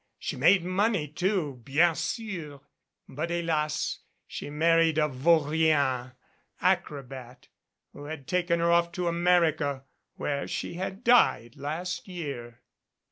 [0.17, 2.61] She made money, too, bien sur,
[3.07, 6.13] but Tielasl she married a vaurien
[6.59, 7.49] acrobat
[7.93, 9.83] who had taken her off to America,
[10.15, 12.61] where she had died last year.